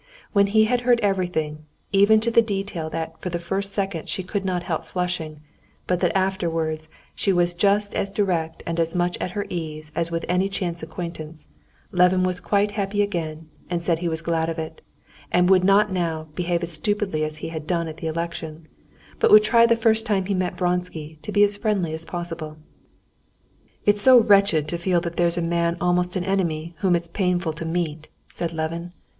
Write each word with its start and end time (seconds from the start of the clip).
When 0.33 0.47
he 0.47 0.63
had 0.65 0.81
heard 0.81 0.99
everything, 1.01 1.65
even 1.91 2.19
to 2.21 2.31
the 2.31 2.41
detail 2.41 2.89
that 2.89 3.21
for 3.21 3.29
the 3.29 3.37
first 3.37 3.71
second 3.71 4.09
she 4.09 4.23
could 4.23 4.43
not 4.43 4.63
help 4.63 4.83
flushing, 4.83 5.41
but 5.85 5.99
that 5.99 6.17
afterwards 6.17 6.89
she 7.13 7.31
was 7.31 7.53
just 7.53 7.93
as 7.93 8.11
direct 8.11 8.63
and 8.65 8.79
as 8.79 8.95
much 8.95 9.15
at 9.21 9.33
her 9.37 9.45
ease 9.47 9.91
as 9.95 10.09
with 10.09 10.25
any 10.27 10.49
chance 10.49 10.81
acquaintance, 10.81 11.49
Levin 11.91 12.23
was 12.23 12.39
quite 12.39 12.71
happy 12.71 13.03
again 13.03 13.47
and 13.69 13.83
said 13.83 13.99
he 13.99 14.09
was 14.09 14.23
glad 14.23 14.49
of 14.49 14.57
it, 14.57 14.81
and 15.31 15.51
would 15.51 15.63
not 15.63 15.91
now 15.91 16.29
behave 16.33 16.63
as 16.63 16.71
stupidly 16.71 17.23
as 17.23 17.37
he 17.37 17.49
had 17.49 17.67
done 17.67 17.87
at 17.87 17.97
the 17.97 18.07
election, 18.07 18.67
but 19.19 19.29
would 19.29 19.43
try 19.43 19.67
the 19.67 19.75
first 19.75 20.07
time 20.07 20.25
he 20.25 20.33
met 20.33 20.57
Vronsky 20.57 21.19
to 21.21 21.31
be 21.31 21.43
as 21.43 21.57
friendly 21.57 21.93
as 21.93 22.05
possible. 22.05 22.57
"It's 23.85 24.01
so 24.01 24.17
wretched 24.19 24.67
to 24.69 24.79
feel 24.79 24.99
that 25.01 25.17
there's 25.17 25.37
a 25.37 25.43
man 25.43 25.77
almost 25.79 26.15
an 26.15 26.23
enemy 26.25 26.73
whom 26.79 26.95
it's 26.95 27.07
painful 27.07 27.53
to 27.53 27.65
meet," 27.65 28.07
said 28.27 28.51
Levin. 28.51 28.93